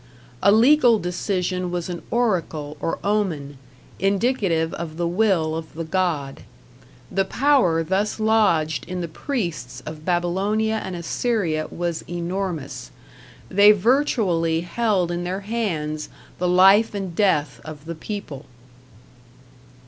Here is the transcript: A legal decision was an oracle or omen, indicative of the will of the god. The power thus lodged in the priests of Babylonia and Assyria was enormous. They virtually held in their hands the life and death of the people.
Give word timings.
A 0.41 0.51
legal 0.51 0.97
decision 0.97 1.69
was 1.69 1.87
an 1.87 2.01
oracle 2.09 2.75
or 2.81 2.97
omen, 3.03 3.59
indicative 3.99 4.73
of 4.73 4.97
the 4.97 5.05
will 5.07 5.55
of 5.55 5.75
the 5.75 5.83
god. 5.83 6.41
The 7.11 7.23
power 7.23 7.83
thus 7.83 8.19
lodged 8.19 8.83
in 8.85 9.01
the 9.01 9.07
priests 9.07 9.79
of 9.85 10.03
Babylonia 10.03 10.79
and 10.83 10.95
Assyria 10.95 11.67
was 11.69 12.03
enormous. 12.09 12.89
They 13.47 13.73
virtually 13.73 14.61
held 14.61 15.11
in 15.11 15.23
their 15.23 15.41
hands 15.41 16.09
the 16.39 16.47
life 16.49 16.95
and 16.95 17.15
death 17.15 17.61
of 17.63 17.85
the 17.85 17.93
people. 17.93 18.47